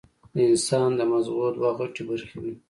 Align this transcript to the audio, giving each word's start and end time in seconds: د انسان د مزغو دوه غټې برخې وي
د 0.35 0.37
انسان 0.49 0.89
د 0.97 1.01
مزغو 1.11 1.47
دوه 1.57 1.71
غټې 1.79 2.03
برخې 2.09 2.37
وي 2.41 2.53